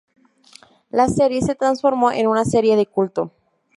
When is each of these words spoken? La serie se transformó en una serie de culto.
La 0.89 1.07
serie 1.09 1.43
se 1.43 1.53
transformó 1.53 2.11
en 2.11 2.25
una 2.25 2.43
serie 2.43 2.75
de 2.75 2.87
culto. 2.87 3.29